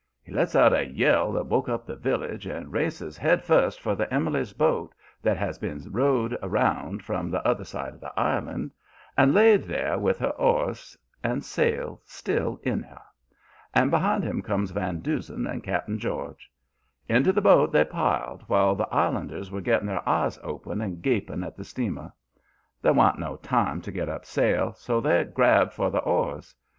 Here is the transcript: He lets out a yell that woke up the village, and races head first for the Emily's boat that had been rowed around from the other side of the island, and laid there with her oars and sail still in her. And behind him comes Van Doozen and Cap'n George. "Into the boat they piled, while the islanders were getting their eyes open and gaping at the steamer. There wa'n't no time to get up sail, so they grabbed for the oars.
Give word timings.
He 0.23 0.31
lets 0.31 0.55
out 0.55 0.73
a 0.73 0.83
yell 0.89 1.31
that 1.33 1.45
woke 1.45 1.69
up 1.69 1.85
the 1.85 1.95
village, 1.95 2.47
and 2.47 2.73
races 2.73 3.17
head 3.19 3.43
first 3.43 3.79
for 3.79 3.93
the 3.93 4.11
Emily's 4.11 4.51
boat 4.51 4.95
that 5.21 5.37
had 5.37 5.59
been 5.59 5.91
rowed 5.91 6.35
around 6.41 7.03
from 7.05 7.29
the 7.29 7.47
other 7.47 7.63
side 7.63 7.93
of 7.93 7.99
the 7.99 8.11
island, 8.19 8.71
and 9.15 9.31
laid 9.35 9.65
there 9.65 9.99
with 9.99 10.17
her 10.17 10.31
oars 10.37 10.97
and 11.23 11.45
sail 11.45 12.01
still 12.03 12.59
in 12.63 12.81
her. 12.81 12.99
And 13.75 13.91
behind 13.91 14.23
him 14.23 14.41
comes 14.41 14.71
Van 14.71 15.01
Doozen 15.01 15.45
and 15.45 15.63
Cap'n 15.63 15.99
George. 15.99 16.49
"Into 17.07 17.31
the 17.31 17.39
boat 17.39 17.71
they 17.71 17.85
piled, 17.85 18.41
while 18.47 18.73
the 18.73 18.89
islanders 18.91 19.51
were 19.51 19.61
getting 19.61 19.85
their 19.85 20.09
eyes 20.09 20.39
open 20.41 20.81
and 20.81 21.03
gaping 21.03 21.43
at 21.43 21.55
the 21.55 21.63
steamer. 21.63 22.11
There 22.81 22.93
wa'n't 22.93 23.19
no 23.19 23.35
time 23.35 23.81
to 23.83 23.91
get 23.91 24.09
up 24.09 24.25
sail, 24.25 24.73
so 24.73 24.99
they 24.99 25.25
grabbed 25.25 25.73
for 25.73 25.91
the 25.91 25.99
oars. 25.99 26.55